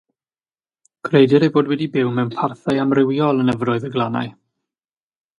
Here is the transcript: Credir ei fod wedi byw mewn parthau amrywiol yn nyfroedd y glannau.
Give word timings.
Credir 1.09 1.43
ei 1.47 1.49
fod 1.57 1.67
wedi 1.71 1.87
byw 1.95 2.09
mewn 2.15 2.31
parthau 2.39 2.79
amrywiol 2.85 3.43
yn 3.43 3.49
nyfroedd 3.53 3.85
y 3.91 3.93
glannau. 3.97 4.33